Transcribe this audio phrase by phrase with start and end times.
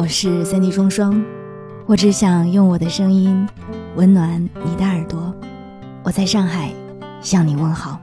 [0.00, 1.22] 我是三 D 双双，
[1.84, 3.46] 我只想用我的声音
[3.96, 5.34] 温暖你的耳朵。
[6.02, 6.72] 我在上海
[7.20, 8.00] 向你问好。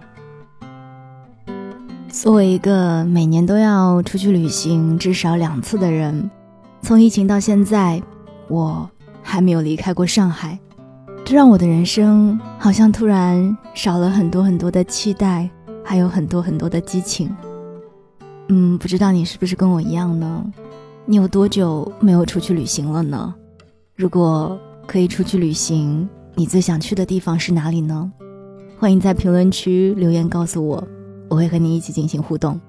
[2.08, 6.30] 作为一个每年都要出去旅行至少两次的人，
[6.84, 8.00] 从疫情到现在，
[8.48, 8.88] 我
[9.24, 10.60] 还没有离开过上海，
[11.26, 15.50] 这让我的人生好像突然少了很多很多的期待，
[15.84, 17.36] 还有很多很多的激情。
[18.50, 20.46] 嗯，不知道你是不是跟我一样呢？
[21.10, 23.34] 你有多久没有出去旅行了呢？
[23.96, 28.12] 如果可以出去旅行，你最想去的地方是哪里呢？
[28.78, 30.86] 欢迎在评论区留言告诉我，
[31.30, 32.60] 我会和你一起进行互动。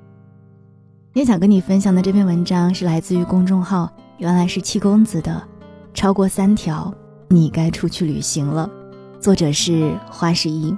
[1.13, 5.43] 今天想跟你分享的这篇文章是来自于公众号“原来是七公子”的，
[5.93, 6.95] 超过三条，
[7.27, 8.71] 你该出去旅行了。
[9.19, 10.73] 作者是花十一。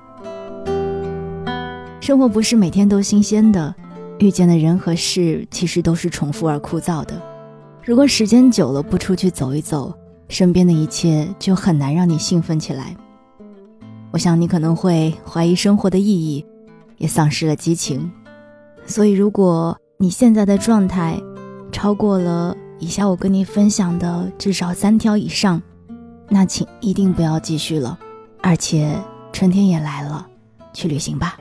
[2.01, 3.75] 生活不是每天都新鲜的，
[4.19, 7.21] 遇见的人和事其实都是重复而枯燥的。
[7.83, 9.93] 如果时间久了不出去走一走，
[10.29, 12.95] 身边的一切就很难让你兴奋起来。
[14.13, 16.45] 我想你可能会怀疑生活的意义，
[16.99, 18.11] 也丧失了激情。
[18.87, 21.19] 所以，如果你现在的状态
[21.73, 25.61] 超过了以下我跟你分享的至少三条以上，
[26.29, 27.99] 那请一定不要继续了。
[28.43, 28.95] 而且，
[29.33, 30.27] 春天也来了，
[30.75, 31.39] 去旅行吧。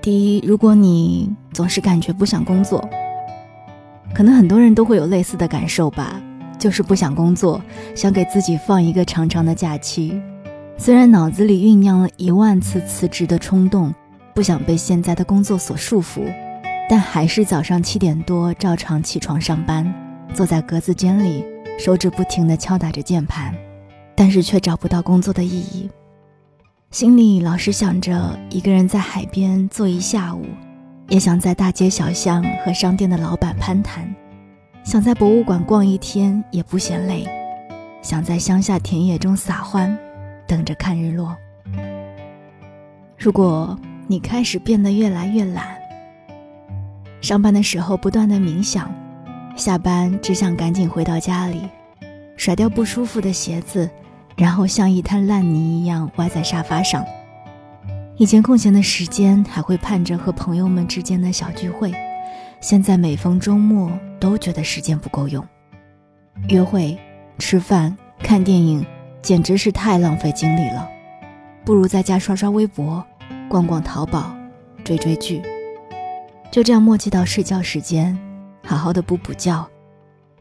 [0.00, 2.82] 第一，如果你总是感觉不想工作。
[4.14, 6.22] 可能很多人都会有类似的感受吧，
[6.56, 7.60] 就是不想工作，
[7.96, 10.22] 想给自己放一个长长的假期。
[10.78, 13.92] 虽然脑子里酝酿了一万次辞职的冲动，
[14.32, 16.22] 不想被现在的工作所束缚，
[16.88, 19.92] 但还是早上七点多照常起床上班，
[20.32, 21.44] 坐在格子间里，
[21.78, 23.52] 手指不停地敲打着键盘，
[24.14, 25.90] 但是却找不到工作的意义。
[26.92, 30.44] 心里老是想着一个人在海边坐一下午。
[31.08, 34.12] 也想在大街小巷和商店的老板攀谈，
[34.82, 37.26] 想在博物馆逛一天也不嫌累，
[38.02, 39.96] 想在乡下田野中撒欢，
[40.46, 41.36] 等着看日落。
[43.18, 45.76] 如果你开始变得越来越懒，
[47.20, 48.90] 上班的时候不断的冥想，
[49.56, 51.60] 下班只想赶紧回到家里，
[52.36, 53.88] 甩掉不舒服的鞋子，
[54.36, 57.04] 然后像一滩烂泥一样歪在沙发上。
[58.16, 61.92] 以前空闲的时间还会盼着和朋友们之间的小聚会，
[62.60, 65.44] 现在每逢周末都觉得时间不够用。
[66.48, 66.96] 约会、
[67.38, 68.86] 吃饭、看电影，
[69.20, 70.88] 简直是太浪费精力了，
[71.64, 73.04] 不如在家刷刷微博、
[73.48, 74.32] 逛逛淘宝、
[74.84, 75.42] 追追剧。
[76.52, 78.16] 就这样磨叽到睡觉时间，
[78.64, 79.68] 好好的补补觉。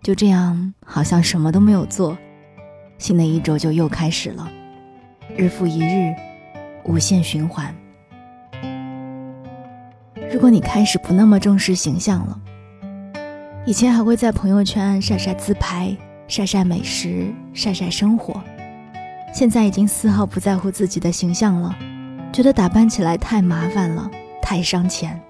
[0.04, 2.16] 就这样，好像什么都没有做，
[3.00, 4.48] 新的一周就又开始了，
[5.36, 6.14] 日复一日。
[6.86, 7.74] 无限循环。
[10.32, 12.40] 如果你开始不那么重视形象了，
[13.66, 15.96] 以前还会在朋友圈晒晒自拍、
[16.28, 18.42] 晒晒美食、晒晒生活，
[19.32, 21.76] 现在已经丝毫不在乎自己的形象了，
[22.34, 24.10] 觉得打扮起来太麻烦了，
[24.42, 25.22] 太伤钱，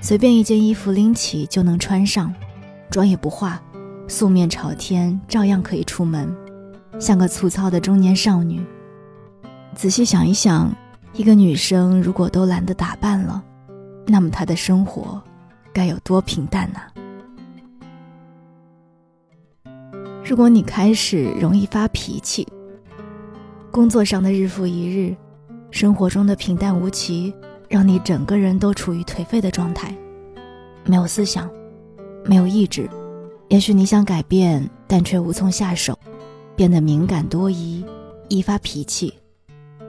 [0.00, 2.32] 随便一件衣服拎起就能穿上，
[2.88, 3.60] 妆也不化，
[4.06, 6.32] 素面朝天照样可以出门，
[7.00, 8.64] 像个粗糙的中年少女。
[9.74, 10.72] 仔细想一想。
[11.16, 13.42] 一个女生如果都懒得打扮了，
[14.06, 15.20] 那么她的生活
[15.72, 16.80] 该有多平淡呢？
[20.22, 22.46] 如果你开始容易发脾气，
[23.70, 25.16] 工作上的日复一日，
[25.70, 27.32] 生活中的平淡无奇，
[27.66, 29.96] 让你整个人都处于颓废的状态，
[30.84, 31.50] 没有思想，
[32.26, 32.90] 没有意志，
[33.48, 35.98] 也许你想改变，但却无从下手，
[36.54, 37.82] 变得敏感多疑，
[38.28, 39.14] 易发脾气。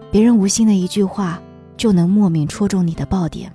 [0.10, 1.42] 别人无心的一句话，
[1.76, 3.52] 就能莫名戳中你的爆点，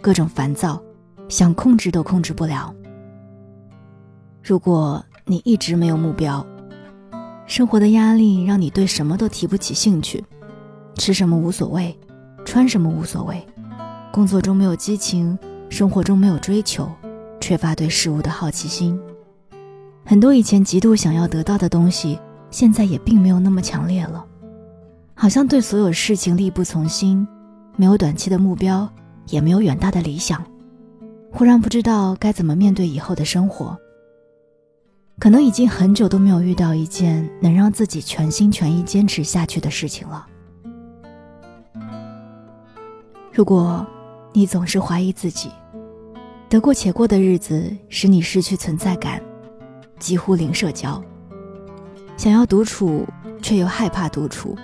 [0.00, 0.82] 各种烦躁，
[1.28, 2.74] 想控制都控制不了。
[4.42, 6.44] 如果你一直没有目标，
[7.46, 10.24] 生活的压力让你对什么都提不起兴趣，
[10.94, 11.96] 吃什么无所谓，
[12.44, 13.44] 穿什么无所谓，
[14.10, 15.38] 工作中没有激情，
[15.68, 16.90] 生活中没有追求，
[17.40, 18.98] 缺乏对事物的好奇心，
[20.04, 22.18] 很多以前极度想要得到的东西，
[22.50, 24.24] 现在也并没有那么强烈了。
[25.18, 27.26] 好像对所有事情力不从心，
[27.74, 28.86] 没有短期的目标，
[29.28, 30.44] 也没有远大的理想，
[31.32, 33.76] 忽然不知道该怎么面对以后的生活。
[35.18, 40.26] 可能已经很久都没有遇到一件能让自己全心全意坚持下去的事情了。
[43.32, 43.84] 如果
[44.34, 45.50] 你总是怀疑自己，
[46.50, 49.18] 得过且过的日子使你失去存在感，
[49.98, 51.02] 几乎零社交，
[52.18, 53.06] 想要独处
[53.40, 54.54] 却又害怕独处。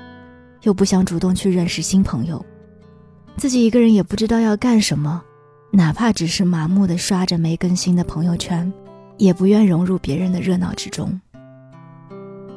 [0.62, 2.44] 又不想主动去认识新朋友，
[3.37, 5.23] 自己一个人也不知道要干什么，
[5.70, 8.73] 哪怕只是麻木的刷着没更新的朋友圈，
[9.17, 11.20] 也不愿融入别人的热闹之中，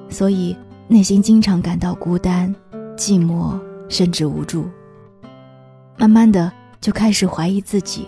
[0.10, 0.56] 所以
[0.88, 2.54] 内心经常感到孤单、
[2.96, 3.60] 寂寞，
[3.90, 4.70] 甚至无助。
[5.98, 8.08] 慢慢的就开始怀疑自己，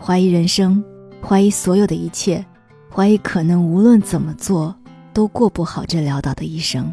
[0.00, 0.82] 怀疑人生，
[1.22, 2.44] 怀疑所有的一切，
[2.92, 4.74] 怀疑可能无论怎么做
[5.12, 6.92] 都过不好这潦倒的一生。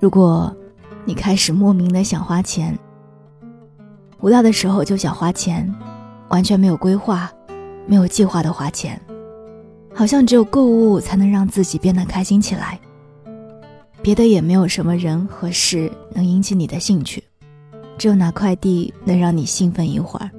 [0.00, 0.54] 如果，
[1.04, 2.78] 你开始莫名的想花钱，
[4.20, 5.74] 无聊的时候就想花钱，
[6.28, 7.30] 完全没有规划。
[7.90, 9.00] 没有计划的花钱，
[9.94, 12.78] 好像只有购物才能让自己变得开心起来。
[14.02, 17.24] 别的也没有什么人和事能引起你的兴趣，
[17.96, 20.30] 只有拿快递能让你兴奋一会儿。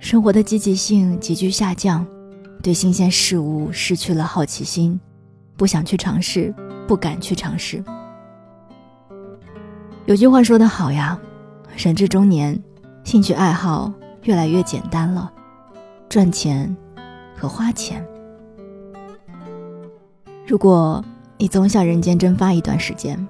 [0.00, 2.04] 生活的积极性急剧下降，
[2.60, 4.98] 对新鲜事物失去了好奇心，
[5.56, 6.52] 不想去尝试，
[6.88, 7.80] 不敢去尝试。
[10.10, 11.16] 有句话说得好呀，
[11.76, 12.60] 人至中年，
[13.04, 13.92] 兴趣爱好
[14.24, 15.30] 越来越简单了。
[16.08, 16.76] 赚钱
[17.38, 18.04] 和花钱。
[20.44, 21.00] 如果
[21.38, 23.24] 你总想人间蒸发一段时间，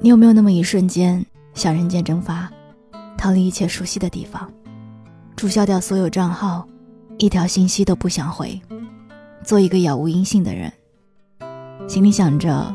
[0.00, 2.50] 你有没有那么一瞬间想人间蒸发，
[3.18, 4.50] 逃离一切熟悉的地方，
[5.36, 6.66] 注销掉所有账号，
[7.18, 8.58] 一条信息都不想回，
[9.42, 10.72] 做一个杳无音信的人，
[11.86, 12.74] 心里想着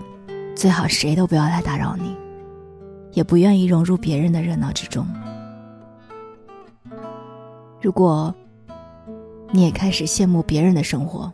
[0.56, 2.16] 最好谁都不要来打扰你，
[3.14, 5.06] 也不愿意融入别人的热闹之中。
[7.82, 8.34] 如果。
[9.52, 11.34] 你也开始羡慕别人的生活，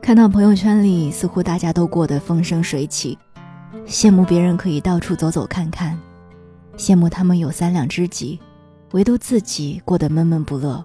[0.00, 3.18] 看到朋友圈里似乎大家都过得风生水起，
[3.86, 5.94] 羡慕别人可以到处走走看看，
[6.78, 8.40] 羡慕他们有三两知己，
[8.92, 10.82] 唯独自己过得闷闷不乐。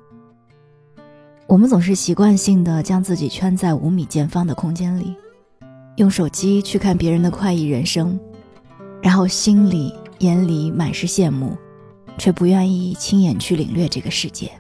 [1.47, 5.15] 我们总是习惯性的将自己圈在五米见方的空间里，
[5.95, 8.19] 用手机去看别人的快意人生，
[9.01, 11.57] 然后心里眼里满是羡慕，
[12.18, 14.51] 却不愿意亲眼去领略这个世界。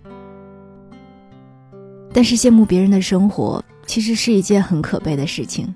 [2.13, 5.73] 但是羡慕别人的生活，其实是一件很可悲的事情。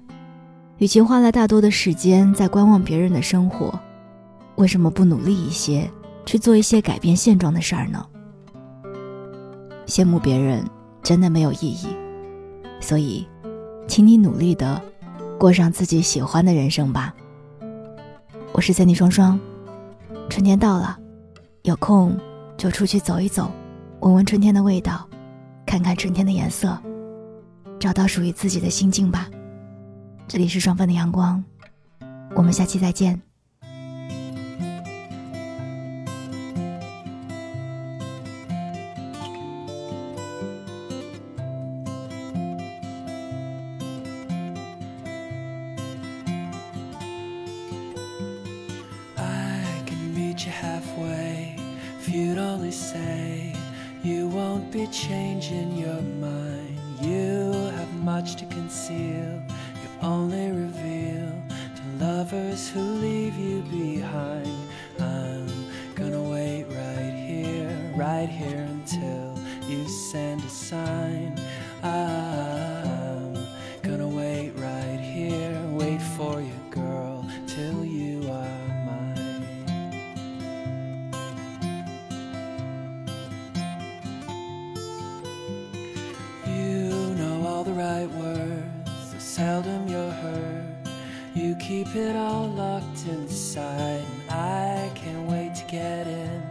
[0.80, 3.80] 与其花了大多的时间在观望别人的生活，
[4.56, 5.90] 为什么不努力一些，
[6.26, 8.06] 去做一些改变现状的事儿呢？
[9.86, 10.66] 羡慕别人
[11.04, 11.88] 真的没有意义，
[12.80, 13.28] 所以，
[13.88, 14.82] 请你努力的
[15.38, 17.14] 过上自己喜欢的人生吧。
[18.54, 19.40] 我是三弟双双，
[20.30, 20.96] 春天到了，
[21.64, 22.16] 有空
[22.56, 23.52] 就出去走一走，
[24.02, 25.10] 闻闻春天的味道。
[25.66, 26.78] 看看春天的颜色，
[27.80, 29.28] 找到属于自己的心境吧。
[30.28, 31.44] 这里是双份的阳光，
[32.36, 33.20] 我们下期再见。
[52.74, 53.54] Say
[54.04, 56.76] you won't be changing your mind.
[57.02, 59.44] You have much to conceal.
[59.82, 61.32] You only reveal
[61.76, 64.58] to lovers who leave you behind.
[65.00, 65.48] I'm
[65.94, 69.38] gonna wait right here, right here until
[69.68, 71.40] you send a sign.
[71.84, 72.63] I'm
[95.74, 96.44] get in.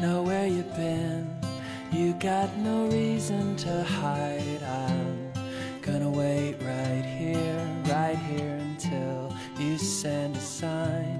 [0.00, 1.36] Know where you've been.
[1.90, 4.62] You got no reason to hide.
[4.62, 5.32] I'm
[5.82, 11.15] gonna wait right here, right here until you send a sign.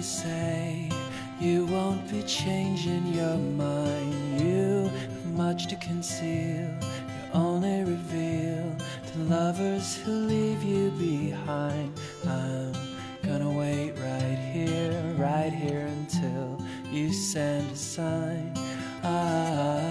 [0.00, 0.88] You'd say
[1.38, 4.40] you won't be changing your mind.
[4.40, 8.76] You have much to conceal, you only reveal
[9.08, 11.92] to lovers who leave you behind.
[12.26, 12.72] I'm
[13.22, 16.58] Gonna wait right here, right here until
[16.90, 18.54] you send a sign.
[19.04, 19.89] I'm